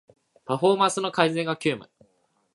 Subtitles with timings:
[0.45, 1.87] パフォーマンスの改善が急務